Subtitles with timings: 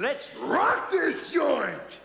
[0.00, 1.98] Let's rock this joint!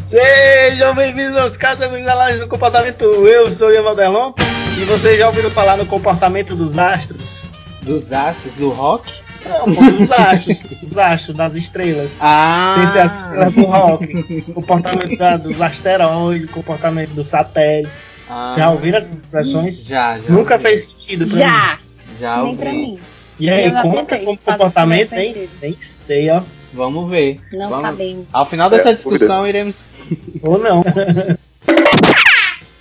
[0.00, 3.04] Sejam bem-vindos aos casos amigos análise do comportamento.
[3.04, 4.32] Eu sou o Ian Valderlon
[4.80, 7.44] e vocês já ouviram falar no comportamento dos astros?
[7.82, 9.10] Dos astros do rock?
[9.44, 12.18] Não, pô, dos astros, os astros das estrelas.
[12.20, 12.72] Ah!
[12.74, 14.42] Sem ser as estrelas do rock.
[14.52, 18.10] comportamento da- dos asteroides, comportamento dos satélites.
[18.28, 19.82] Ah, Já ouviram essas expressões?
[19.84, 20.30] Já, já.
[20.32, 20.66] Nunca ouvi.
[20.66, 21.85] fez sentido pra mim.
[22.20, 22.36] Já!
[22.36, 22.56] Nem ouvi.
[22.58, 22.98] pra mim.
[23.38, 25.48] E aí, Eu conta como comportamento, hein?
[25.60, 26.42] Nem sei, ó.
[26.72, 27.40] Vamos ver.
[27.52, 28.34] Não Vamos- sabemos.
[28.34, 29.84] Ao final dessa É, discussão, iremos.
[30.42, 30.82] Ou não.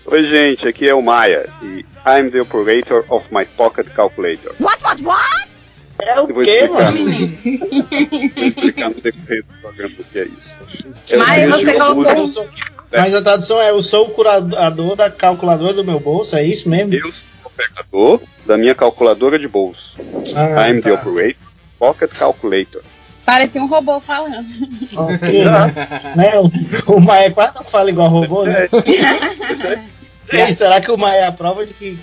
[0.06, 4.54] Oi, gente, aqui é o Maia e I'm the operator of my pocket calculator.
[4.60, 5.48] What, what, what?
[6.02, 6.92] É o quê, mano?
[6.92, 11.18] Vou explicar no decorrer do programa o que é isso.
[11.18, 12.48] Mas Eu você colocou-
[12.92, 16.70] Mas a tradução é: eu sou o curador da calculadora do meu bolso, é isso
[16.70, 16.94] mesmo?
[16.94, 17.12] Eu
[17.56, 19.98] operador da minha calculadora de bolso.
[20.36, 21.02] Ah, I'm the tá.
[21.02, 21.46] operator
[21.80, 22.82] pocket calculator.
[23.26, 24.48] Parecia um robô falando.
[24.96, 25.44] Ok,
[26.16, 26.32] né?
[26.38, 28.66] O, o Maia quase não fala igual robô, né?
[28.66, 29.80] É,
[30.20, 32.00] Sim, será que o Maia é a prova de que.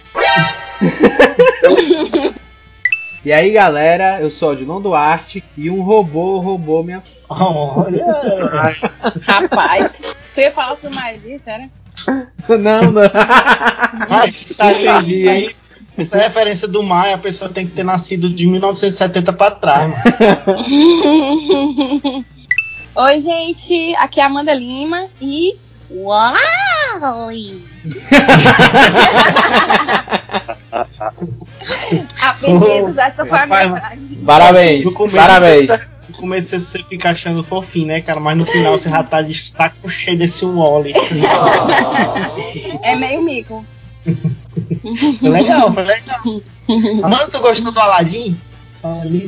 [3.24, 7.02] E aí, galera, eu sou o Dilon Duarte e um robô roubou minha.
[7.30, 8.05] Olha.
[9.22, 11.68] Rapaz, tu ia falar o que mais disse, era?
[12.48, 13.03] Não, não.
[14.08, 15.55] Mas sabe, Entendi, isso aí,
[15.97, 20.03] essa referência do Maia, a pessoa tem que ter nascido de 1970 pra trás, mano.
[22.95, 25.56] Oi, gente, aqui é a Amanda Lima e.
[25.91, 26.34] Uau!
[32.23, 33.83] Apelidos, essa foi a minha.
[34.27, 35.70] Parabéns, parabéns.
[36.22, 38.20] Começo você fica achando fofinho, né, cara?
[38.20, 40.92] Mas no final você já tá de saco cheio desse Wally.
[42.80, 43.66] É meio mico.
[45.18, 46.20] Foi legal, foi legal.
[47.02, 48.36] Amanda, tu gostou do Aladdin?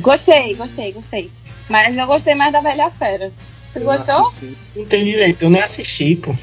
[0.01, 1.31] Gostei, gostei, gostei.
[1.69, 3.29] Mas eu gostei mais da Velha Fera.
[3.73, 4.31] Tu gostou?
[4.73, 6.33] Não tem direito, eu nem assisti, pô.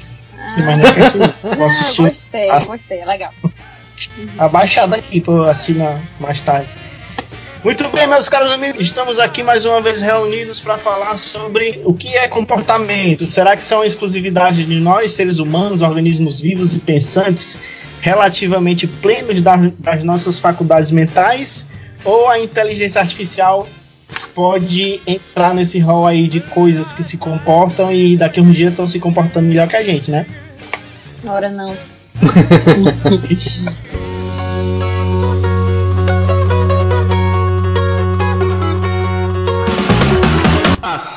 [0.45, 3.31] Você mais nem assisti, só Ah, assisti gostei, Ass- gostei, é legal.
[4.37, 6.69] abaixado aqui pra eu assistir na, mais tarde.
[7.63, 11.93] Muito bem, meus caros amigos, estamos aqui mais uma vez reunidos para falar sobre o
[11.93, 13.25] que é comportamento.
[13.25, 17.57] Será que são exclusividade de nós, seres humanos, organismos vivos e pensantes,
[18.01, 21.65] relativamente plenos das, das nossas faculdades mentais?
[22.03, 23.65] Ou a inteligência artificial
[24.35, 28.71] pode entrar nesse rol aí de coisas que se comportam e daqui a um dia
[28.71, 30.25] estão se comportando melhor que a gente, né?
[31.25, 31.73] Ora não.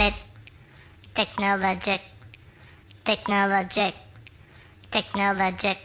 [0.00, 0.14] it.
[1.14, 2.00] Technologic,
[3.04, 3.94] technologic,
[4.90, 5.78] technologic,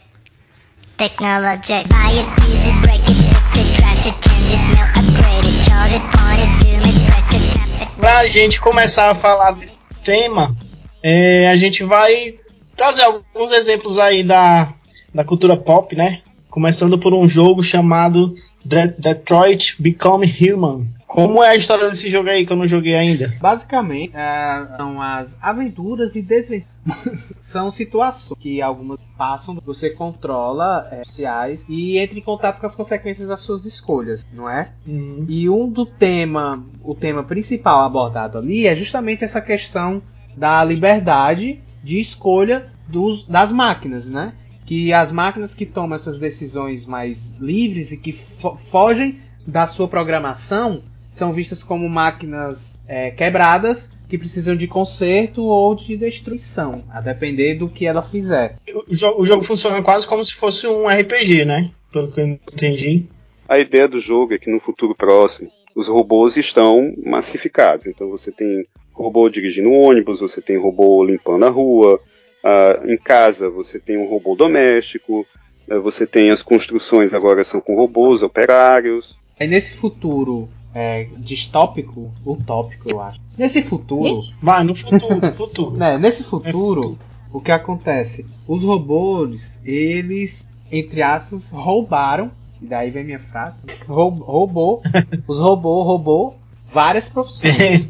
[0.98, 1.88] technologic.
[1.88, 5.94] Buy it, use it, break it, fix it, trash it, change it, upgrade it, charge
[5.94, 7.88] it, point it, zoom it, press it, it.
[8.00, 10.54] Pra gente começar a falar desse tema,
[11.02, 12.34] é, a gente vai
[12.76, 14.74] trazer alguns exemplos aí da,
[15.14, 16.20] da cultura pop, né?
[16.50, 18.34] Começando por um jogo chamado
[18.64, 20.88] De- Detroit Become Human.
[21.12, 23.32] Como é a história desse jogo aí que eu não joguei ainda?
[23.40, 26.72] Basicamente, é, são as aventuras e desventuras.
[27.44, 32.74] são situações que algumas passam, você controla é, sociais e entra em contato com as
[32.74, 34.72] consequências das suas escolhas, não é?
[34.88, 40.02] Hum, E um do tema, o tema principal abordado ali é justamente essa questão
[40.36, 44.32] da liberdade de escolha dos, das máquinas, né?
[44.64, 49.86] Que as máquinas que tomam essas decisões mais livres e que fo- fogem da sua
[49.88, 50.82] programação
[51.12, 57.54] são vistas como máquinas é, quebradas que precisam de conserto ou de destruição, a depender
[57.54, 58.56] do que ela fizer.
[58.74, 61.70] o, jo- o jogo funciona quase como se fosse um RPG, né?
[61.92, 63.06] Pelo que eu entendi.
[63.48, 67.86] A ideia do jogo é que no futuro próximo os robôs estão massificados.
[67.86, 72.00] Então você tem robô dirigindo um ônibus, você tem robô limpando a rua,
[72.42, 75.26] uh, em casa você tem um robô doméstico,
[75.70, 79.14] uh, você tem as construções agora são com robôs operários.
[79.38, 83.20] É nesse futuro é, distópico, utópico, eu acho.
[83.36, 84.08] Nesse futuro.
[84.08, 84.34] Ixi.
[84.40, 85.76] Vai, no futuro, futuro.
[85.76, 86.98] né, nesse futuro,
[87.32, 88.26] o que acontece?
[88.46, 92.30] Os robôs, eles, entre aspas, roubaram.
[92.60, 93.58] E daí vem minha frase.
[93.88, 94.82] Roub, roubou.
[95.26, 96.38] os robôs roubou
[96.72, 97.86] várias profissões.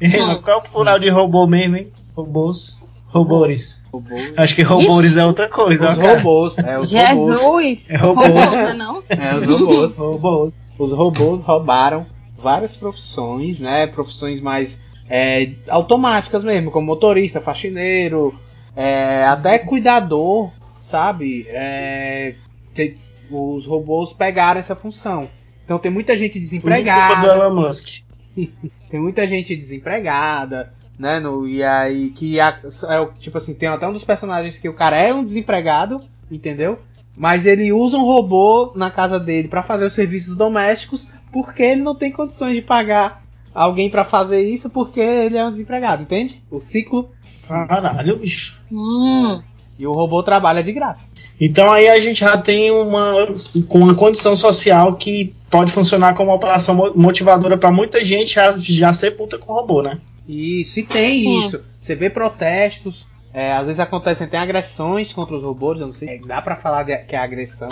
[0.42, 1.92] Qual é o plural de robô mesmo, hein?
[2.16, 2.82] Robôs.
[3.10, 3.82] Robores.
[3.92, 4.32] Robôs.
[4.36, 5.90] Acho que robores é outra coisa.
[5.90, 6.58] Os ó, robôs.
[6.58, 7.88] É, os robôs.
[7.88, 7.90] Jesus!
[7.90, 8.54] É robôs.
[8.54, 9.02] Não, não?
[9.08, 9.98] É, os robôs.
[9.98, 10.74] Robôs.
[10.78, 12.06] os robôs roubaram
[12.38, 13.88] várias profissões, né?
[13.88, 18.32] Profissões mais é, automáticas mesmo, como motorista, faxineiro,
[18.76, 21.46] é, até cuidador, sabe?
[21.48, 22.34] É,
[22.72, 22.96] que
[23.28, 25.28] os robôs pegaram essa função.
[25.64, 28.02] Então tem muita gente Tudo culpa do desempregada, Elon Musk.
[28.88, 31.18] tem muita gente desempregada, né?
[31.18, 32.58] No, e aí que a-
[32.88, 36.00] é, o- tipo assim, tem até um dos personagens que o cara é um desempregado,
[36.30, 36.78] entendeu?
[37.16, 41.82] Mas ele usa um robô na casa dele pra fazer os serviços domésticos porque ele
[41.82, 43.22] não tem condições de pagar
[43.54, 46.40] alguém pra fazer isso porque ele é um desempregado, entende?
[46.50, 47.10] O ciclo
[47.48, 48.56] Caralho, bicho.
[48.70, 49.42] Hum,
[49.78, 51.08] e o robô trabalha de graça.
[51.40, 53.26] Então aí a gente já tem uma,
[53.68, 58.34] com uma condição social que pode funcionar como uma operação mo- motivadora pra muita gente
[58.34, 59.98] já, já ser puta com robô, né?
[60.28, 61.40] Isso, e tem Sim.
[61.46, 61.60] isso.
[61.80, 66.18] Você vê protestos, é, às vezes acontecem até agressões contra os robôs, eu não sei,
[66.20, 67.68] dá pra falar de- que é agressão.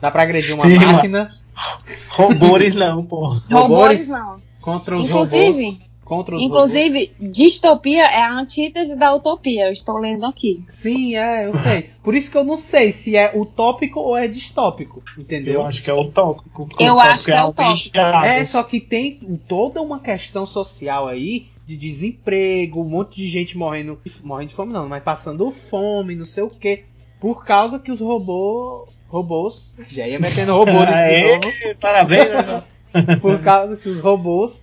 [0.00, 1.28] Dá pra agredir uma Sim, máquina
[2.10, 3.28] Robôs não, pô.
[3.50, 4.40] robôs não.
[4.60, 5.92] contra os Inclusive- robôs.
[6.04, 9.68] Contra os Inclusive, distopia é a antítese da utopia.
[9.68, 10.56] Eu estou lendo aqui.
[10.56, 10.74] robôs.
[10.74, 11.90] Sim, é, eu sei.
[12.02, 15.54] Por isso que eu não sei se é utópico ou é distópico, entendeu?
[15.54, 16.68] Eu acho que é utópico.
[16.78, 17.98] Eu acho que é utópico.
[18.26, 23.56] É, só que tem toda uma questão social aí de desemprego, um monte de gente
[23.56, 26.84] morrendo, morrendo de fome não, mas passando fome, não sei o que,
[27.20, 32.64] por causa que os robôs, robôs, já ia metendo robôs de Aê, novo, parabéns, né?
[33.20, 34.62] por causa que os robôs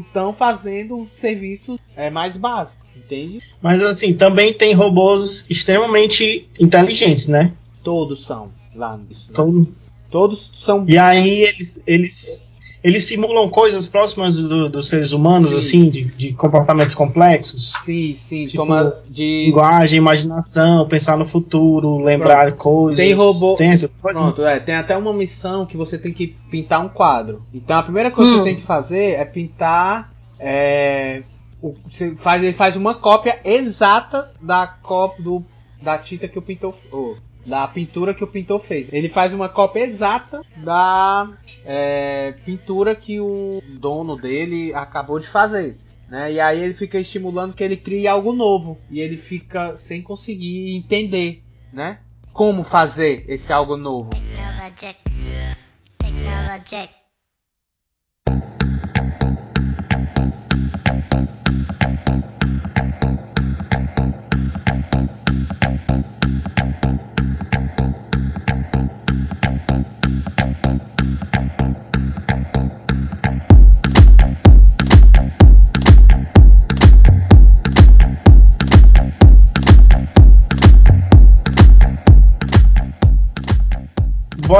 [0.00, 3.38] estão fazendo serviços é, mais básicos, entende?
[3.60, 7.52] Mas assim, também tem robôs extremamente inteligentes, né?
[7.84, 9.26] Todos são lá nisso.
[9.26, 9.28] né?
[9.30, 9.66] Então,
[10.12, 12.46] Todos são e aí eles, eles,
[12.82, 15.58] eles simulam coisas próximas do- dos seres humanos, Sim.
[15.58, 17.72] assim, de, de comportamentos complexos.
[17.84, 22.98] sim, sim, Tipo, toma de Linguagem, imaginação, pensar no futuro, lembrar coisas.
[23.04, 24.20] Tem robô- Tem essas coisas?
[24.22, 27.42] Pronto, é, tem até uma missão que você tem que pintar um quadro.
[27.54, 28.42] Então a primeira coisa que Hum.
[28.42, 30.12] você tem que fazer é pintar.
[30.40, 31.22] É,
[31.62, 35.44] o- você faz, ele faz uma cópia exata da cópia do,
[35.80, 36.74] da tinta que o pintor.
[36.90, 38.92] ou, da pintura que o pintor fez.
[38.92, 41.28] Ele faz uma cópia exata da
[41.64, 45.78] é, pintura que o dono dele acabou de fazer.
[46.08, 46.34] Né?
[46.34, 48.78] E aí ele fica estimulando que ele crie algo novo.
[48.90, 51.42] E ele fica sem conseguir entender,
[51.72, 51.98] né?
[52.32, 54.10] Como fazer esse algo novo.
[54.10, 54.98] Technologic.
[55.98, 57.01] Technologic.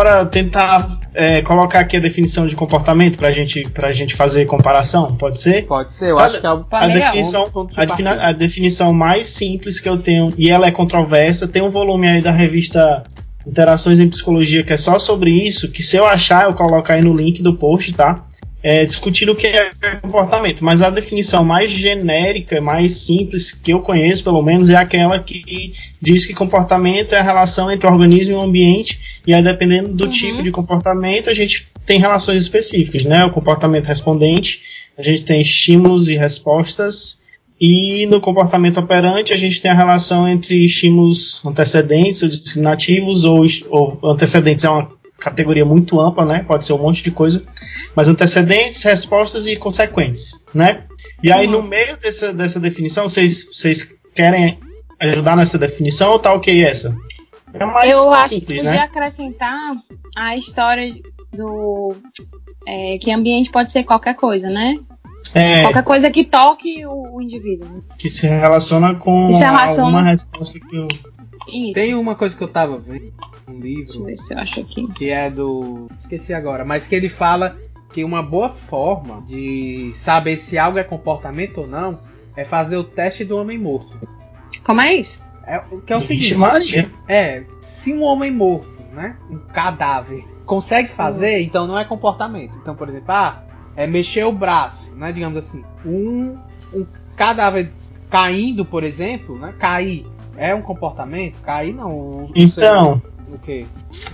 [0.02, 5.14] Bora tentar é, colocar aqui a definição de comportamento pra gente, pra gente fazer comparação,
[5.14, 5.64] pode ser?
[5.64, 7.02] Pode ser, eu A- acho que é o A legal.
[7.12, 7.44] definição,
[7.76, 8.10] a, partida.
[8.20, 12.20] a definição mais simples que eu tenho, e ela é controversa, tem um volume aí
[12.20, 13.04] da revista
[13.46, 17.00] Interações em Psicologia que é só sobre isso, que se eu achar eu coloco aí
[17.00, 18.24] no link do post, tá?
[18.62, 23.80] É, discutindo o que é comportamento, mas a definição mais genérica, mais simples que eu
[23.80, 28.34] conheço, pelo menos, é aquela que diz que comportamento é a relação entre o organismo
[28.34, 30.10] e o ambiente, e aí dependendo do Uhum.
[30.10, 33.24] tipo de comportamento, a gente tem relações específicas, né?
[33.24, 34.60] O comportamento respondente,
[34.96, 37.20] a gente tem estímulos e respostas,
[37.60, 43.44] e no comportamento operante, a gente tem a relação entre estímulos antecedentes ou discriminativos, ou,
[43.70, 46.44] ou antecedentes é uma categoria muito ampla, né?
[46.46, 47.44] Pode ser um monte de coisa,
[47.94, 50.84] mas antecedentes, respostas e consequentes, né?
[51.22, 51.52] E aí, Uhum.
[51.52, 54.58] no meio dessa, dessa definição, vocês, vocês querem
[55.00, 56.96] ajudar nessa definição ou tá ok essa?
[57.54, 58.78] É mais eu acho que simples, podia né?
[58.80, 59.74] acrescentar
[60.16, 60.92] a história
[61.32, 61.94] do.
[62.66, 64.76] é, que ambiente pode ser qualquer coisa, né?
[65.34, 67.82] É, Qualquer coisa que toque o, o indivíduo.
[67.96, 70.88] que se relaciona com se relaciona- alguma resposta que eu...
[71.48, 71.74] Isso.
[71.74, 73.12] Tem uma coisa que eu tava vendo,
[73.48, 74.86] um Deixa eu livro, ver se eu acho aqui.
[74.92, 75.88] que é do.
[75.98, 77.56] Esqueci agora, mas que ele fala
[77.92, 81.98] que uma boa forma de saber se algo é comportamento ou não
[82.36, 83.90] é fazer o teste do homem morto.
[84.64, 85.20] Como é isso?
[85.46, 86.90] É, o que é o Vixe seguinte, Maria.
[87.08, 92.56] é, se um homem morto, né, um cadáver, consegue fazer, então não é comportamento.
[92.62, 93.42] Então, por exemplo, ah,
[93.76, 95.64] é mexer o braço, né, digamos assim.
[95.84, 96.38] Um,
[96.72, 97.70] um cadáver
[98.08, 101.36] caindo, por exemplo, né, cair é um comportamento?
[101.44, 101.90] Cair não.
[101.90, 103.00] o- Então,
[103.32, 103.64] O quê?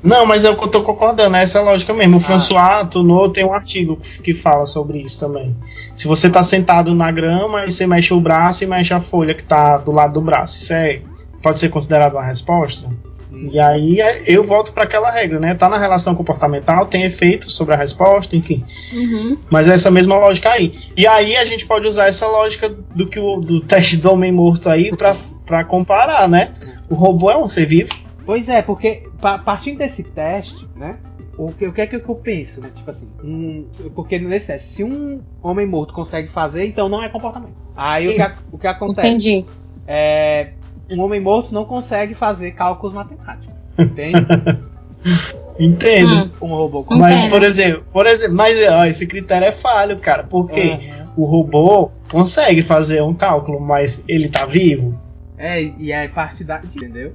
[0.03, 2.15] não, mas é eu tô concordando, essa é a lógica mesmo.
[2.15, 2.21] O Ah.
[2.23, 5.57] François Tourneur tem um artigo que fala sobre isso também.
[5.97, 9.35] Se você tá sentado na grama e você mexe o braço e mexe a folha
[9.35, 11.01] que tá do lado do braço, isso é,
[11.43, 12.89] pode ser considerado uma resposta?
[13.53, 15.55] E aí é- eu volto para aquela regra, né?
[15.55, 18.65] Tá na relação comportamental, tem efeito sobre a resposta, enfim.
[18.93, 19.39] Uhum.
[19.51, 20.79] Mas é essa mesma lógica aí.
[20.97, 24.33] E aí a gente pode usar essa lógica do que o do teste do homem
[24.33, 25.15] morto aí pra,
[25.47, 26.53] pra comparar, né?
[26.91, 27.95] O robô é um ser vivo.
[28.27, 30.99] Pois é, porque pa- partindo desse teste, né?
[31.37, 32.71] O que, o que é que eu penso, né?
[32.75, 33.65] Tipo assim, um,
[33.95, 37.55] porque nesse teste, se um homem morto consegue fazer, então não é comportamento.
[37.77, 39.07] Aí o que, o que acontece?
[39.07, 39.47] Entendi.
[39.87, 40.49] É,
[40.91, 43.55] um homem morto não consegue fazer cálculos matemáticos.
[43.79, 44.19] Entende?
[45.59, 46.31] Entendo.
[46.41, 46.47] Hum.
[46.47, 47.21] um robô consegue.
[47.21, 51.13] Mas, por exemplo, por exemplo, mas ó, esse critério é falho, cara, porque Aham.
[51.17, 54.99] o robô consegue fazer um cálculo, mas ele tá vivo.
[55.37, 56.61] É, e é parte da.
[56.63, 57.13] Entendeu?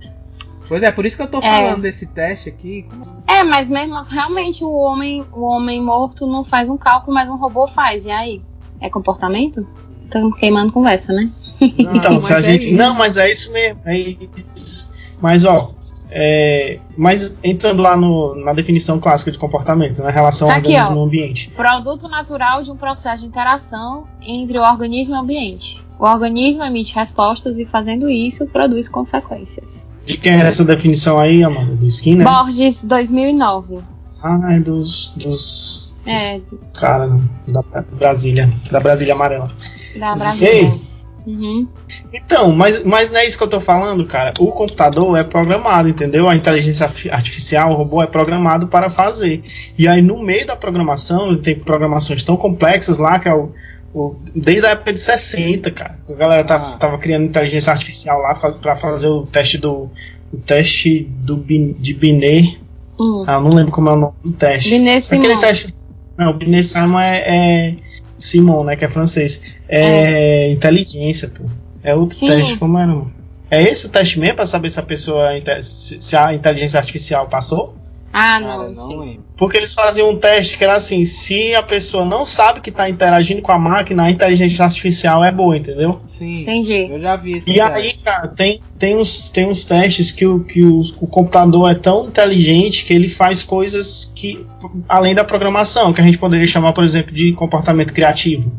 [0.67, 1.41] Pois é, por isso que eu tô É.
[1.41, 2.85] falando desse teste aqui.
[3.27, 7.35] É, mas mesmo realmente o homem, o homem morto não faz um cálculo, mas um
[7.35, 8.05] robô faz.
[8.05, 8.41] E aí?
[8.79, 9.67] É comportamento?
[10.05, 11.29] Estamos queimando conversa, né?
[11.61, 12.67] Então, se a é gente.
[12.69, 12.77] isso.
[12.77, 13.79] Não, mas é isso mesmo.
[13.85, 14.89] É isso.
[15.21, 15.71] Mas, ó.
[16.11, 20.99] é, Mas entrando lá no- na definição clássica de comportamento, na relação Tá aqui, organismo
[20.99, 21.05] ó.
[21.05, 21.49] ambiente.
[21.51, 25.81] Produto natural de um processo de interação entre o organismo e o ambiente.
[25.99, 29.87] O organismo emite respostas e, fazendo isso, produz consequências.
[30.05, 31.75] De quem é essa definição aí, Amanda?
[31.75, 32.27] Do Skinner?
[32.27, 33.79] Borges, 2009.
[34.21, 35.13] Ah, é dos.
[35.15, 35.93] dos.
[36.05, 36.41] É,
[36.73, 37.17] Cara,
[37.47, 37.61] da
[37.97, 38.51] Brasília.
[38.69, 39.49] Da Brasília Amarela.
[39.97, 40.49] da Brasília.
[40.49, 40.81] Ei.
[41.25, 41.67] Uhum.
[42.13, 44.33] Então, mas, mas não é isso que eu tô falando, cara.
[44.39, 46.27] O computador é programado, entendeu?
[46.27, 49.41] A inteligência arti- artificial, o robô é programado para fazer.
[49.77, 53.51] E aí, no meio da programação, tem programações tão complexas lá, que é o.
[53.93, 55.97] o- desde a época de 60, cara.
[56.09, 56.77] A galera tava, Ah.
[56.77, 59.89] tava criando inteligência artificial lá pra fazer o teste do.
[60.33, 62.59] O teste do, de Binet.
[62.99, 63.23] Hum.
[63.27, 64.69] Ah, não lembro como é o nome do teste.
[64.71, 65.39] Binet Aquele Simon.
[65.39, 65.75] teste.
[66.17, 67.75] Não, o Binet Simon é, é
[68.23, 68.75] Simon, né?
[68.75, 69.55] Que é francês.
[69.67, 71.43] É, inteligência, pô.
[71.83, 72.27] É outro Sim.
[72.27, 72.87] teste, como era?
[72.87, 73.13] mano?
[73.51, 75.33] É esse o teste mesmo pra saber se a pessoa.
[75.33, 77.75] é se a inteligência artificial passou?
[78.15, 79.23] Ah, Cara, não, não lembro.
[79.35, 82.87] Porque eles faziam um teste que era assim: se a pessoa não sabe que tá
[82.87, 85.99] interagindo com a máquina, a inteligência artificial é boa, entendeu?
[86.07, 86.43] Sim.
[86.43, 86.91] Entendi.
[86.91, 87.71] Eu já vi esse E teste.
[87.73, 91.73] aí, cara, tem, tem, uns, tem uns testes que, o, que o, o computador é
[91.73, 94.45] tão inteligente que ele faz coisas que,
[94.87, 98.51] além da programação, que a gente poderia chamar, por exemplo, de comportamento criativo.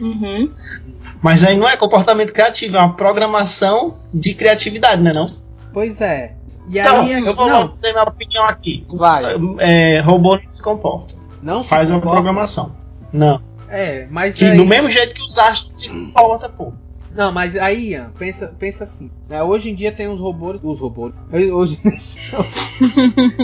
[0.00, 0.50] Uhum.
[1.20, 5.12] Mas aí não é comportamento criativo, é uma programação de criatividade, né?
[5.12, 5.30] Não?
[5.72, 6.32] Pois é.
[6.68, 7.24] E Então, aí.
[7.26, 8.84] eu vou não, ter minha opinião aqui.
[8.88, 9.22] Vai.
[9.58, 11.14] É, robô não se comporta.
[11.42, 12.16] não se Faz a comporta.
[12.16, 12.76] programação.
[13.12, 13.40] Não.
[13.68, 16.72] É, mas Que aí, do mesmo jeito que os astros se comportam, pô.
[17.14, 19.10] Não, mas aí, Ian, pensa, pensa assim.
[19.28, 20.60] né, Hoje em dia tem os robôs.
[20.62, 21.12] Os robôs.
[21.52, 21.76] Hoje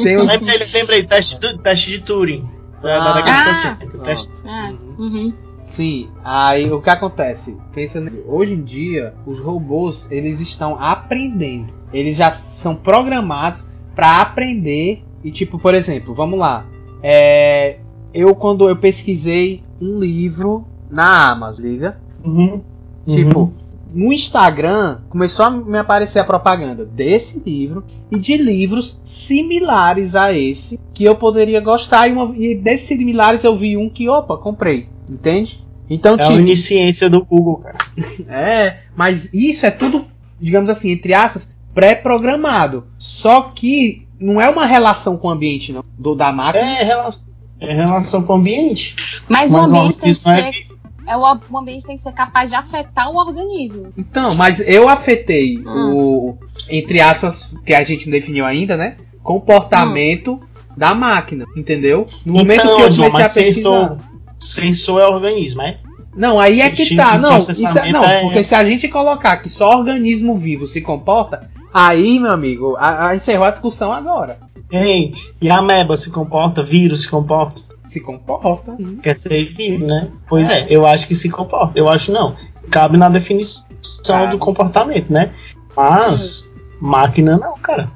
[0.02, 0.26] tem os.
[0.26, 2.48] Lembrei, lembrei, teste, do- teste de Turing.
[2.82, 3.54] Da, da década de Ah.
[3.54, 3.98] 60.
[4.04, 4.94] Teste, Ah, Uhum.
[4.98, 5.34] uhum.
[5.64, 7.56] Sim, aí o que acontece?
[7.74, 11.72] Pensa, hoje em dia os robôs eles estão aprendendo.
[11.92, 16.66] Eles já são programados para aprender e tipo, por exemplo, vamos lá.
[17.02, 17.78] É,
[18.12, 21.98] eu quando eu pesquisei um livro na Amazon, liga?
[22.24, 22.60] Uhum.
[23.06, 23.52] Tipo, Uhum.
[23.92, 30.32] no Instagram começou a me aparecer a propaganda desse livro e de livros similares a
[30.32, 32.08] esse que eu poderia gostar.
[32.08, 34.88] E, uma, e desses similares eu vi um que, opa, comprei.
[35.08, 35.64] Entende?
[35.88, 37.78] Então, É a tipo, onisciência do Google, cara.
[38.28, 40.04] é, mas isso é tudo,
[40.40, 42.86] digamos assim, entre aspas, pré-programado.
[42.96, 46.64] Só que não é uma relação com o ambiente, não, do, da máquina.
[46.64, 47.28] É relação,
[47.60, 48.96] é relação com o ambiente.
[49.28, 50.66] Mas, o Mas o ambiente tem que é ser.
[51.06, 53.90] É, o, o ambiente tem que ser capaz de afetar o organismo.
[53.96, 55.92] Então, mas eu afetei Hum.
[55.94, 56.38] o,
[56.70, 58.96] entre aspas, que a gente não definiu ainda, né?
[59.22, 60.40] Comportamento
[60.76, 62.06] da máquina, entendeu?
[62.24, 63.52] No momento então, que eu comecei a mas pesquisar.
[63.54, 63.96] sensor,
[64.40, 65.78] sensor é organismo, é?
[66.16, 67.18] Não, aí é que tá.
[67.18, 70.80] Não, isso é, não, é- porque se a gente colocar que só organismo vivo se
[70.80, 74.38] comporta, aí, meu amigo, a, a encerrou a discussão agora.
[74.70, 77.60] Ei, e a ameba se comporta, vírus se comporta.
[77.86, 78.76] Se comporta.
[79.02, 80.10] Quer ser vírus, né?
[80.28, 81.78] Pois é, eu acho que se comporta.
[81.78, 82.34] Eu acho não.
[82.70, 83.64] Cabe na definição
[84.04, 84.32] Cabe.
[84.32, 85.32] do comportamento, né?
[85.76, 86.48] Mas
[86.80, 87.92] máquina não, cara.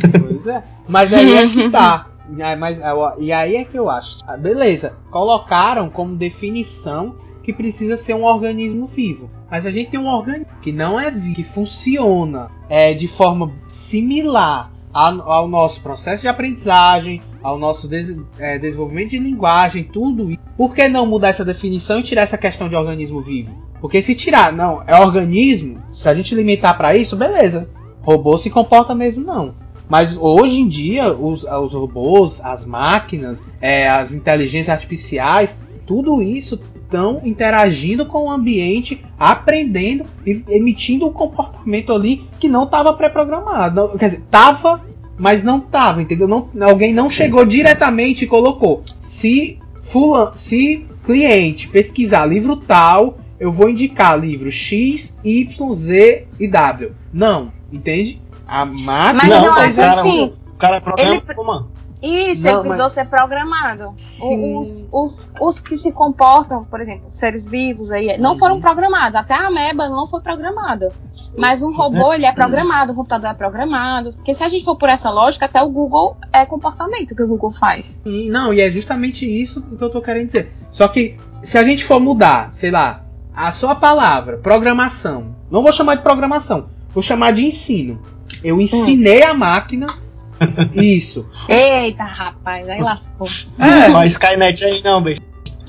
[0.00, 0.62] Pois é.
[0.86, 2.08] Mas aí é que tá.
[2.58, 2.78] Mas,
[3.18, 4.18] e aí é que eu acho.
[4.26, 9.30] Ah, Beleza, colocaram como definição que precisa ser um organismo vivo.
[9.50, 13.52] Mas a gente tem um organismo que não é vivo, que funciona é, de forma
[13.68, 20.40] similar ao, nosso processo de aprendizagem, ao nosso des- é, desenvolvimento de linguagem, tudo isso.
[20.56, 23.50] Por que não mudar essa definição e tirar essa questão de organismo vivo?
[23.80, 27.68] Porque se tirar, não, é organismo, se a gente limitar para isso, beleza.
[28.02, 29.54] Robô se comporta mesmo, não.
[29.88, 36.58] Mas hoje em dia, os, os robôs, as máquinas, é, as inteligências artificiais, tudo isso
[36.94, 43.90] estão interagindo com o ambiente, aprendendo e emitindo um comportamento ali que não estava pré-programado.
[43.98, 44.80] Quer dizer, estava,
[45.18, 46.28] mas não estava, entendeu?
[46.28, 48.84] Não, alguém não chegou diretamente e colocou.
[48.98, 56.46] Se, fula, se cliente pesquisar livro tal, eu vou indicar livro X, Y, Z e
[56.46, 56.92] W.
[57.12, 58.20] Não, entende?
[58.46, 60.32] A máquina Mas Não, eu mas acho cara, assim.
[60.46, 61.73] O cara programa Ele- como?
[62.04, 63.94] Isso, Não, ele precisou ser programado.
[63.94, 68.36] Os, os, os que se comportam, por exemplo, seres vivos aí, não Uhum.
[68.36, 69.16] foram programados.
[69.16, 70.92] Até a ameba não foi programada.
[71.36, 74.12] Mas um robô, ele é programado, o computador é programado.
[74.12, 77.26] Porque se a gente for por essa lógica, até o Google é comportamento que o
[77.26, 78.00] Google faz.
[78.04, 80.52] E, não, e é justamente isso que eu tô querendo dizer.
[80.70, 83.02] Só que se a gente for mudar, sei lá,
[83.34, 87.98] a só palavra, programação, não vou chamar de programação, vou chamar de ensino.
[88.42, 89.86] Eu ensinei a máquina
[90.74, 91.28] isso.
[91.48, 93.26] Eita, rapaz, aí lascou.
[93.58, 95.20] É, Não, Skynet aí não, bicho.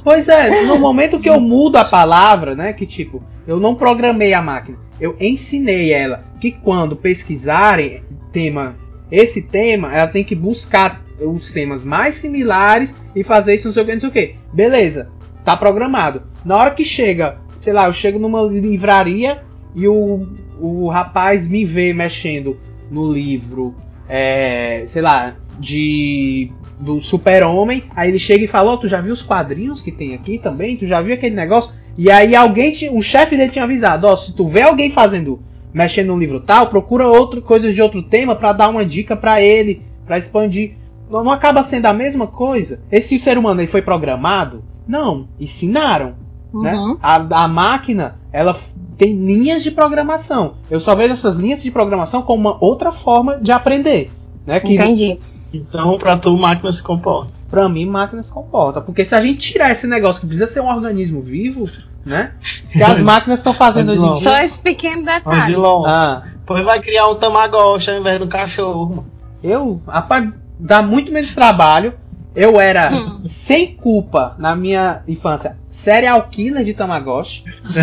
[0.03, 4.33] Pois é, no momento que eu mudo a palavra, né, que tipo, eu não programei
[4.33, 8.75] a máquina, eu ensinei ela que quando pesquisarem tema,
[9.11, 13.83] esse tema, ela tem que buscar os temas mais similares e fazer isso não sei
[13.83, 14.35] o que, não sei o que.
[14.53, 15.09] Beleza,
[15.43, 16.23] tá programado.
[16.43, 19.41] Na hora que chega, sei lá, eu chego numa livraria
[19.73, 20.27] e o,
[20.59, 22.57] o rapaz me vê mexendo
[22.91, 23.75] no livro,
[24.07, 29.13] é, sei lá, de do Super-Homem, aí ele chega e fala: Ó, tu já viu
[29.13, 30.77] os quadrinhos que tem aqui também?
[30.77, 31.71] Tu já viu aquele negócio?
[31.97, 35.39] E aí alguém, um chefe dele tinha avisado: Ó, se tu vê alguém fazendo,
[35.73, 39.41] mexendo no livro tal, procura outra coisas de outro tema pra dar uma dica pra
[39.41, 40.73] ele, pra expandir.
[41.09, 42.81] Não, não acaba sendo a mesma coisa?
[42.91, 44.63] Esse ser humano ele foi programado?
[44.87, 46.24] Não, ensinaram
[46.61, 46.73] né?
[46.75, 46.97] Uhum.
[47.01, 48.55] A, a máquina, ela
[48.97, 50.55] tem linhas de programação.
[50.69, 54.11] Eu só vejo essas linhas de programação como uma outra forma de aprender,
[54.45, 54.59] né?
[54.59, 55.19] Que Entendi.
[55.53, 57.31] Então, pra tu, máquina se comporta.
[57.49, 60.59] pra mim máquina se comporta, porque se a gente tirar esse negócio que precisa ser
[60.59, 61.69] um organismo vivo,
[62.05, 62.31] né?
[62.73, 64.15] Que as máquinas estão fazendo hoje em Odilon.
[64.15, 64.23] dia.
[64.23, 65.53] Só esse pequeno detalhe.
[65.53, 69.05] Odilon, Ah, pois vai criar um Tamagotchi ao invés do cachorro,
[69.41, 71.93] eu, rapaz, dá muito menos trabalho.
[72.35, 73.14] Eu era Hum.
[73.45, 77.43] Sem culpa na minha infância, serial killer de Tamagotchi.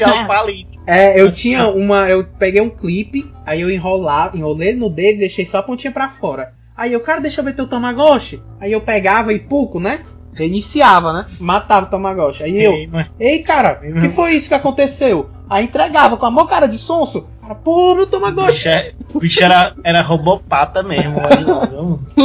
[0.00, 0.78] É um palito.
[0.86, 2.08] É, eu tinha uma.
[2.08, 5.92] Eu peguei um clipe, aí eu enrolava, enrolei no dedo e deixei só a pontinha
[5.92, 6.52] pra fora.
[6.76, 8.42] Aí eu, cara, deixa eu ver teu Tamagotchi.
[8.60, 10.00] Aí eu pegava e pouco, né?
[10.34, 11.26] Reiniciava, né?
[11.40, 12.42] Matava o Tamagotchi.
[12.42, 15.30] Aí eu, Ei, ei, cara, o que foi isso que aconteceu?
[15.48, 17.26] Aí entregava com a maior cara de sonso.
[17.40, 18.52] Cara, pô, meu O Tamagotchi.
[18.52, 21.20] bicho, é- o bicho era, era robopata mesmo.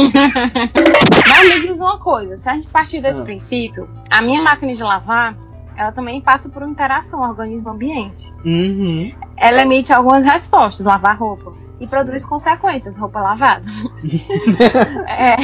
[1.28, 3.24] Mas me diz uma coisa, se a gente partir desse Ah.
[3.24, 5.36] princípio, a minha máquina de lavar,
[5.76, 8.32] ela também passa por uma interação organismo-ambiente.
[8.44, 9.12] Uhum.
[9.36, 13.64] Ela emite algumas respostas, lavar roupa, e produz consequências, roupa lavada.
[15.08, 15.36] é.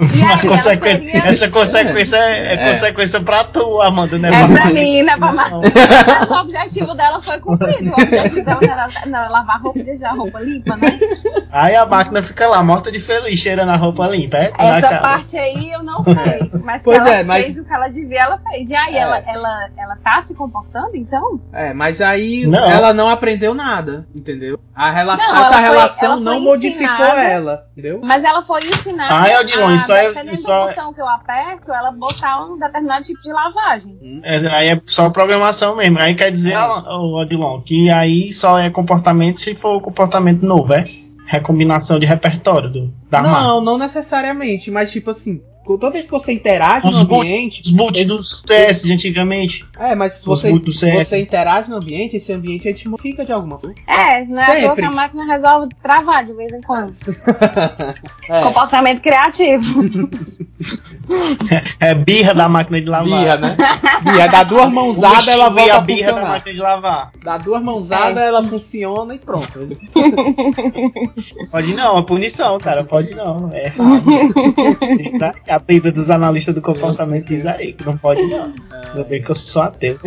[0.00, 2.68] Aí, consequência- seria- Essa consequência é, é É.
[2.68, 4.28] consequência pra tu, Amanda, né?
[4.28, 5.60] É pra mim, não é pra Não.
[5.62, 7.90] Mas o objetivo dela foi cumprido.
[7.90, 10.98] O objetivo dela era, não lavar roupa e deixar a roupa limpa, né?
[11.50, 14.36] Aí a máquina fica lá, morta de feliz, cheirando a roupa limpa.
[14.38, 15.00] É, na Essa cara.
[15.00, 16.50] parte aí eu não sei.
[16.64, 18.68] Mas Pois ela é, mas- fez o que ela devia, ela fez.
[18.70, 18.98] E aí, É.
[19.00, 21.40] ela, ela, ela tá se comportando, então?
[21.52, 22.70] É, mas aí Não.
[22.70, 24.58] ela não aprendeu nada, entendeu?
[24.74, 28.00] A relação, Não, essa foi- relação não modificou ensinada- ela, entendeu?
[28.02, 31.00] Mas ela foi ensinada Ah, Odilon, a, isso é- dependendo isso do é- botão que
[31.00, 34.20] eu aperto, ela botar um determinado tipo de lavagem.
[34.24, 35.98] É, aí é só programação mesmo.
[35.98, 40.72] Aí quer dizer, ó, ô, Odilon, que aí só é comportamento se for comportamento novo,
[40.74, 40.84] é?
[41.26, 43.40] Recombinação de repertório do, da máquina.
[43.42, 47.60] Não, não necessariamente, mas tipo assim, toda vez que você interage Os no boot- ambiente.
[47.62, 49.64] Os boot dos CS de antigamente.
[49.78, 53.58] É, mas se você, você interage no ambiente, esse ambiente ele te modifica de alguma
[53.58, 53.74] forma.
[53.86, 56.92] É, não é à que a máquina resolve travar de vez em quando.
[58.28, 59.82] É, Comportamento criativo.
[61.80, 63.04] É birra da máquina de lavar.
[63.22, 63.56] birra, né?
[64.02, 66.30] Birra, dá duas mãozadas, ela e volta a birra da funcionar.
[66.30, 67.10] máquina de lavar.
[67.24, 68.26] Dá duas mãozadas, É.
[68.28, 69.48] ela funciona e pronto.
[71.50, 72.84] Pode não, é punição, cara.
[72.84, 73.50] Pode não.
[73.52, 74.04] É errado.
[75.52, 78.52] A Bíblia dos analistas do comportamento diz aí que não pode não.
[78.88, 79.98] Ainda bem que eu sou ateu.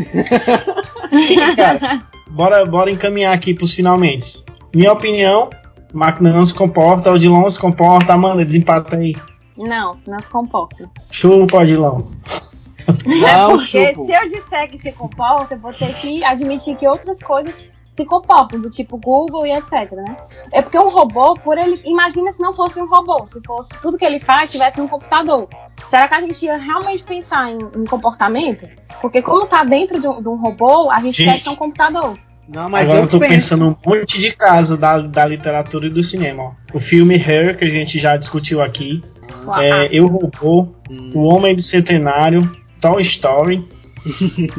[1.11, 2.03] Sim, cara.
[2.31, 4.43] Bora, bora encaminhar aqui pros finalmente.
[4.73, 5.49] Minha opinião,
[5.93, 9.15] máquina não se comporta, o Odilon se comporta, Amanda, desempata aí.
[9.57, 10.89] Não, não se comporta.
[11.09, 12.01] Chupa, Odilon.
[13.05, 14.05] Não, Porque chupo.
[14.05, 18.05] se eu disser que se comporta, eu vou ter que admitir que outras coisas se
[18.05, 20.17] comportam, do tipo Google e etc, né?
[20.51, 21.81] É porque um robô, por ele.
[21.85, 25.47] Imagina se não fosse um robô, se fosse tudo que ele faz estivesse no computador.
[25.87, 28.67] Será que a gente ia realmente pensar em, em comportamento?
[29.01, 31.37] Porque como tá dentro de um, de um robô, a gente, Gente.
[31.37, 32.17] quer ser um computador.
[32.47, 33.31] Não, mas Agora eu eu tô penso.
[33.33, 36.43] pensando um monte de caso da, da literatura e do cinema.
[36.43, 36.77] Ó.
[36.77, 39.01] O filme Her, que a gente já discutiu aqui.
[39.47, 43.63] Ah, É, Eu Robô, Hum, O Homem Bicentenário, Toy Story,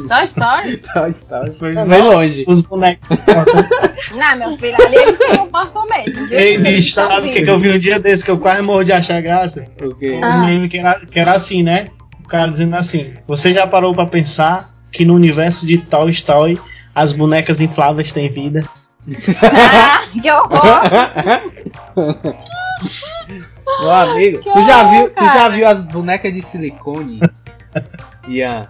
[0.07, 0.77] Toy Story?
[0.93, 2.45] Toy Story foi Não, bem longe.
[2.47, 3.05] os bonecos.
[3.05, 3.65] se comportam.
[4.15, 6.27] Não, meu filho, ali eles se comportam mesmo.
[6.33, 8.83] Ei, bicho, sabe o que, que eu vi um dia desse que eu quase morro
[8.83, 9.65] de achar graça?
[9.81, 10.19] O quê?
[10.23, 10.35] Ah.
[10.37, 11.87] Um meme que era, que era assim, né?
[12.23, 16.59] O cara dizendo assim: Você já parou pra pensar que no universo de Toy Story
[16.93, 18.67] as bonecas infláveis têm vida?
[19.41, 20.81] Ah, que horror!
[23.79, 27.19] Meu amigo, Que tu já horror, viu, tu já viu as bonecas de silicone?
[28.27, 28.67] Ian.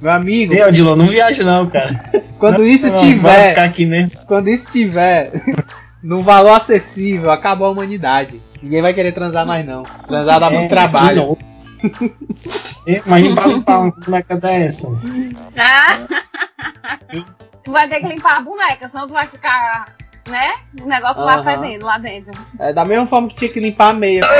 [0.00, 1.90] Meu amigo, Ei, Odilon, não viaja não, cara.
[2.38, 4.12] quando isso Não, tiver, ficar aqui mesmo.
[4.26, 5.30] quando isso tiver
[6.02, 8.40] num valor acessível, acabou a humanidade.
[8.62, 9.82] Ninguém vai querer transar mais não.
[10.06, 11.08] Transar dá muito É, trabalho.
[11.08, 11.38] de novo.
[12.86, 14.88] Ei, Imagina pra limpar uma boneca dessa.
[15.58, 16.00] Ah.
[17.64, 19.86] tu vai ter que limpar a boneca, senão tu vai ficar,
[20.28, 20.52] né?
[20.82, 21.42] O negócio lá Aham.
[21.44, 22.32] fedendo lá dentro.
[22.58, 24.20] É da mesma forma que tinha que limpar a meia.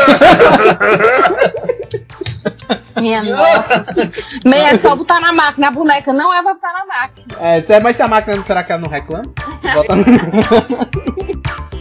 [3.00, 3.84] Minha nossa.
[4.44, 7.26] Meia é só botar na máquina, a boneca não é pra botar na máquina.
[7.40, 9.24] É, mas se a máquina será que ela não reclama?
[9.74, 9.94] Bota-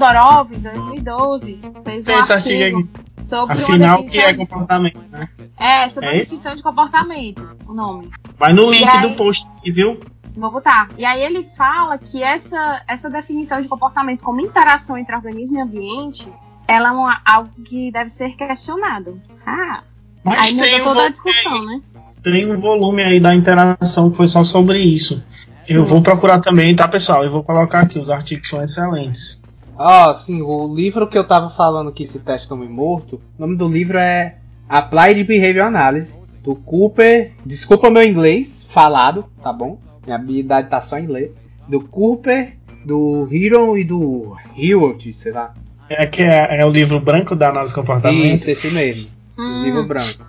[0.00, 3.28] Todorov, em 2012, fez um esse artigo artigo aqui.
[3.28, 5.28] sobre Afinal, o que é comportamento, né?
[5.58, 8.10] É, sobre É a definição de comportamento, o nome.
[8.38, 10.00] Vai no link E aí- do post aqui, viu?
[10.34, 10.88] Vou botar.
[10.96, 15.60] E aí ele fala que essa, essa definição de comportamento como interação entre organismo e
[15.60, 16.32] ambiente,
[16.66, 19.20] ela é uma- algo que deve ser questionado.
[19.44, 19.82] Ah,
[20.24, 21.82] Mas aí muda um, toda a discussão, né?
[22.22, 25.22] tem um volume aí da interação que foi só sobre isso.
[25.68, 27.22] Eu vou procurar também, tá, pessoal?
[27.22, 29.39] Eu vou colocar aqui, os artigos são excelentes.
[29.82, 33.56] Ó, sim, o livro que eu tava falando que esse teste me morto, o nome
[33.56, 34.36] do livro é
[34.68, 37.32] Applied Behavior Analysis, do Cooper.
[37.46, 39.78] Desculpa meu inglês falado, tá bom?
[40.04, 41.34] Minha habilidade tá só em ler.
[41.66, 45.54] Do Cooper, do Hero e do Hewart, sei lá.
[45.88, 48.34] É que é, é o livro branco da análise de comportamento.
[48.34, 49.10] Isso, esse mesmo.
[49.38, 49.62] O Hum.
[49.64, 50.26] livro branco.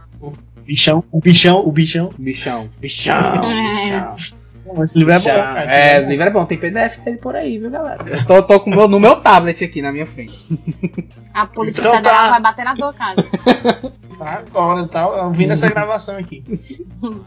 [0.65, 2.09] Bichão, o bichão, o bichão.
[2.17, 2.69] Bichão.
[2.79, 3.13] Bichão.
[3.43, 4.15] É.
[4.15, 4.37] bichão.
[4.79, 5.61] Esse livro é bom, cara.
[5.63, 6.45] É, o livro é bom.
[6.45, 8.03] Tem PDF dele por aí, viu, galera?
[8.07, 10.47] Eu tô, tô com meu, no meu tablet aqui na minha frente.
[11.33, 12.29] A Polícia Então Federal tá.
[12.29, 13.23] vai bater na tua casa.
[14.17, 16.43] Tá agora, tá ouvindo essa gravação aqui.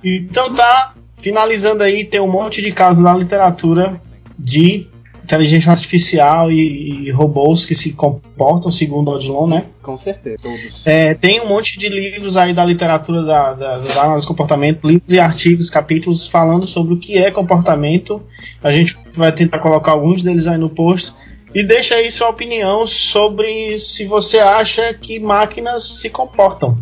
[0.04, 4.00] Então tá, finalizando aí, tem um monte de casos na literatura
[4.38, 4.88] de
[5.24, 9.64] inteligência artificial e, e robôs que se comportam segundo Odilon, né?
[9.82, 10.86] Com certeza, todos.
[10.86, 14.86] É, tem um monte de livros aí da literatura da, da, da análise de comportamento,
[14.86, 18.22] livros e artigos, capítulos falando sobre o que é comportamento.
[18.62, 21.12] A gente vai tentar colocar alguns deles aí no post.
[21.54, 26.76] E deixa aí sua opinião sobre se você acha que máquinas se comportam.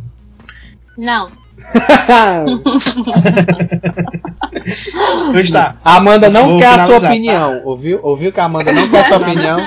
[0.97, 1.31] Não.
[5.53, 5.77] Tá.
[5.85, 8.01] A Amanda não Vou quer a sua finalizar, opinião, ouviu?
[8.03, 9.59] Ouviu que a Amanda não quer a sua opinião?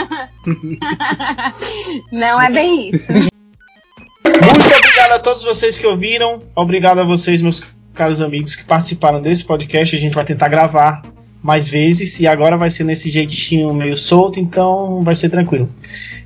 [2.11, 3.11] Não é bem isso.
[3.11, 6.43] Muito obrigado a todos vocês que ouviram.
[6.55, 9.95] Obrigado a vocês, meus caros amigos, que participaram desse podcast.
[9.95, 11.01] A gente vai tentar gravar
[11.41, 12.19] mais vezes.
[12.19, 15.67] E agora vai ser nesse jeitinho meio solto, então vai ser tranquilo.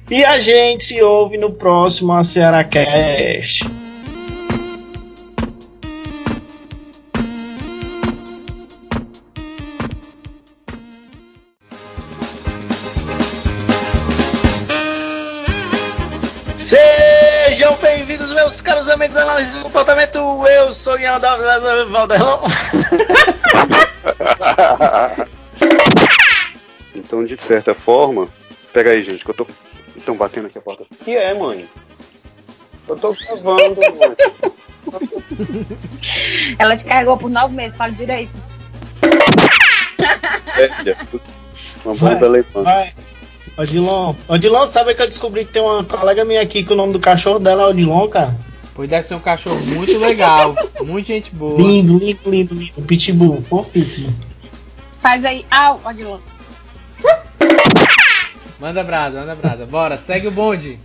[0.09, 3.69] E a gente se ouve no próximo A Ceará Cast.
[18.59, 20.17] Meus caros amigos da análise do comportamento.
[20.17, 22.41] Eu sou o da Valderrão.
[26.95, 28.27] Então, de certa forma.
[28.73, 29.47] Pega aí, gente, que eu tô.
[29.95, 30.85] Estão batendo aqui a porta.
[31.03, 31.67] Que é, mãe?
[32.87, 34.15] Eu tô gravando, mãe.
[36.59, 38.31] Ela te carregou por nove meses, fala direito.
[40.55, 40.97] É, é
[41.83, 42.63] uma Vai, banda alemã.
[42.63, 42.93] vai.
[43.57, 44.13] Odilon.
[44.27, 46.99] Odilon, sabe que eu descobri que tem uma colega minha aqui que o nome do
[46.99, 48.48] cachorro dela é Odilon, cara?
[48.79, 50.55] Pois deve ser um cachorro muito legal.
[50.79, 51.61] Muita gente boa.
[51.61, 52.81] Lindo, lindo, lindo, lindo.
[52.83, 54.15] Pitbull, fofíssimo.
[55.01, 55.45] Faz aí.
[55.51, 56.17] Ah, Odilon.
[58.57, 59.65] Manda brasa, manda brasa.
[59.65, 60.79] Bora, segue o bonde.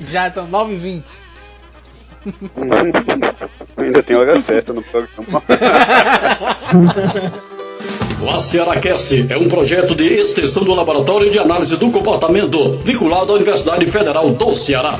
[0.00, 1.04] Já são 9h20.
[3.78, 5.44] Ainda tem hora certa no programa.
[8.20, 13.34] O ACERACast é um projeto de extensão do Laboratório de Análise do Comportamento, vinculado à
[13.34, 14.96] Universidade Federal do Ceará.